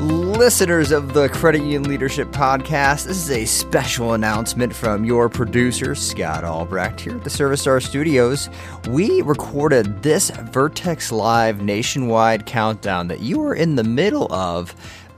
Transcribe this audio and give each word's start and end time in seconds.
listeners 0.00 0.92
of 0.92 1.14
the 1.14 1.28
Credit 1.30 1.60
Union 1.60 1.84
Leadership 1.84 2.28
Podcast, 2.28 3.06
this 3.06 3.16
is 3.16 3.30
a 3.30 3.44
special 3.46 4.12
announcement 4.12 4.74
from 4.74 5.04
your 5.04 5.28
producer, 5.28 5.94
Scott 5.94 6.44
Albrecht, 6.44 7.00
here 7.00 7.16
at 7.16 7.24
the 7.24 7.30
ServiStar 7.30 7.82
Studios. 7.82 8.50
We 8.88 9.22
recorded 9.22 10.02
this 10.02 10.30
Vertex 10.30 11.10
Live 11.10 11.62
nationwide 11.62 12.44
countdown 12.44 13.08
that 13.08 13.20
you 13.20 13.38
were 13.38 13.54
in 13.54 13.76
the 13.76 13.84
middle 13.84 14.30
of 14.32 14.74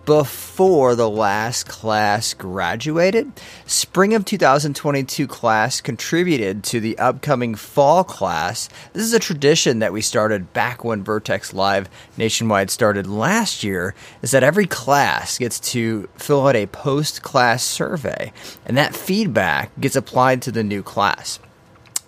before 0.09 0.95
the 0.95 1.11
last 1.11 1.69
class 1.69 2.33
graduated. 2.33 3.31
Spring 3.67 4.15
of 4.15 4.25
2022 4.25 5.27
class 5.27 5.83
contributed 5.83 6.65
to 6.65 6.81
the 6.81 6.97
upcoming 6.97 7.55
fall 7.55 8.05
class. 8.05 8.71
This 8.95 9.03
is 9.03 9.13
a 9.13 9.19
tradition 9.19 9.81
that 9.81 9.93
we 9.93 10.01
started 10.01 10.55
back 10.55 10.83
when 10.83 11.05
Vertex 11.05 11.53
Live 11.53 11.91
nationwide 12.17 12.71
started 12.71 13.07
last 13.07 13.63
year 13.63 13.95
is 14.23 14.31
that 14.31 14.43
every 14.43 14.65
class 14.65 15.37
gets 15.37 15.61
to 15.73 16.09
fill 16.17 16.49
out 16.49 16.57
a 16.57 16.65
post-class 16.65 17.63
survey 17.63 18.33
and 18.65 18.79
that 18.79 18.97
feedback 18.97 19.79
gets 19.79 19.95
applied 19.95 20.41
to 20.41 20.51
the 20.51 20.65
new 20.65 20.83
class. 20.83 21.39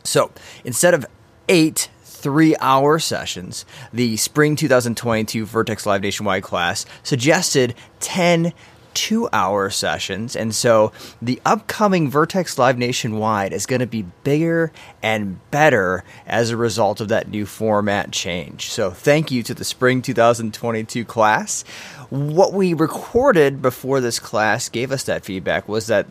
So, 0.04 0.30
instead 0.64 0.94
of 0.94 1.04
8 1.50 1.90
three 2.20 2.56
hour 2.60 2.98
sessions, 2.98 3.64
the 3.92 4.16
spring 4.16 4.56
2022 4.56 5.46
Vertex 5.46 5.86
Live 5.86 6.02
Nationwide 6.02 6.42
class 6.42 6.86
suggested 7.02 7.74
10 8.00 8.52
two 8.94 9.28
hour 9.32 9.70
sessions. 9.70 10.36
And 10.36 10.54
so 10.54 10.92
the 11.20 11.40
upcoming 11.44 12.10
Vertex 12.10 12.58
Live 12.58 12.78
Nationwide 12.78 13.52
is 13.52 13.66
going 13.66 13.80
to 13.80 13.86
be 13.86 14.02
bigger 14.24 14.72
and 15.02 15.38
better 15.50 16.04
as 16.26 16.50
a 16.50 16.56
result 16.56 17.00
of 17.00 17.08
that 17.08 17.28
new 17.28 17.46
format 17.46 18.10
change. 18.10 18.70
So 18.70 18.90
thank 18.90 19.30
you 19.30 19.42
to 19.44 19.54
the 19.54 19.64
spring 19.64 20.02
2022 20.02 21.04
class. 21.04 21.62
What 22.10 22.52
we 22.52 22.74
recorded 22.74 23.62
before 23.62 24.00
this 24.00 24.18
class 24.18 24.68
gave 24.68 24.90
us 24.90 25.04
that 25.04 25.24
feedback 25.24 25.68
was 25.68 25.86
that 25.86 26.06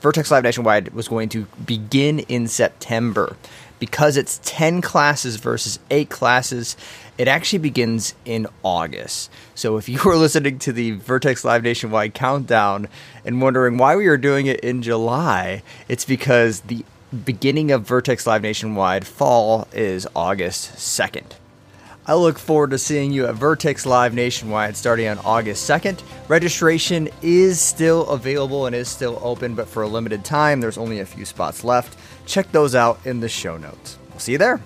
Vertex 0.00 0.30
Live 0.30 0.42
Nationwide 0.42 0.92
was 0.92 1.08
going 1.08 1.28
to 1.30 1.46
begin 1.64 2.20
in 2.20 2.48
September 2.48 3.36
because 3.78 4.16
it's 4.16 4.40
10 4.44 4.80
classes 4.82 5.36
versus 5.36 5.78
8 5.90 6.08
classes, 6.10 6.76
it 7.16 7.28
actually 7.28 7.58
begins 7.58 8.14
in 8.24 8.46
August. 8.62 9.30
So 9.54 9.76
if 9.76 9.88
you 9.88 10.00
were 10.04 10.16
listening 10.24 10.58
to 10.60 10.72
the 10.72 10.92
Vertex 10.92 11.44
Live 11.44 11.62
Nationwide 11.62 12.14
countdown 12.14 12.88
and 13.24 13.42
wondering 13.42 13.76
why 13.76 13.96
we 13.96 14.08
were 14.08 14.16
doing 14.16 14.46
it 14.46 14.60
in 14.60 14.82
July, 14.82 15.62
it's 15.88 16.04
because 16.04 16.60
the 16.60 16.84
beginning 17.24 17.70
of 17.70 17.86
Vertex 17.86 18.26
Live 18.26 18.42
Nationwide 18.42 19.06
fall 19.06 19.66
is 19.72 20.06
August 20.14 20.74
2nd. 20.76 21.32
I 22.08 22.14
look 22.14 22.38
forward 22.38 22.70
to 22.70 22.78
seeing 22.78 23.12
you 23.12 23.26
at 23.26 23.34
Vertex 23.34 23.84
Live 23.84 24.14
Nationwide 24.14 24.78
starting 24.78 25.08
on 25.08 25.18
August 25.18 25.68
2nd. 25.68 26.00
Registration 26.26 27.10
is 27.20 27.60
still 27.60 28.08
available 28.08 28.64
and 28.64 28.74
is 28.74 28.88
still 28.88 29.20
open, 29.22 29.54
but 29.54 29.68
for 29.68 29.82
a 29.82 29.86
limited 29.86 30.24
time, 30.24 30.62
there's 30.62 30.78
only 30.78 31.00
a 31.00 31.04
few 31.04 31.26
spots 31.26 31.64
left. 31.64 31.98
Check 32.24 32.50
those 32.50 32.74
out 32.74 32.98
in 33.04 33.20
the 33.20 33.28
show 33.28 33.58
notes. 33.58 33.98
We'll 34.08 34.20
see 34.20 34.32
you 34.32 34.38
there. 34.38 34.58